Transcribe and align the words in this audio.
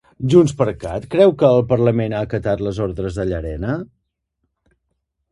JxCat 0.33 1.03
creu 1.15 1.33
que 1.41 1.49
el 1.57 1.59
Parlament 1.73 2.15
ha 2.15 2.21
acatat 2.27 2.63
les 2.67 2.79
ordres 2.85 3.19
de 3.19 3.27
Llarena? 3.33 3.77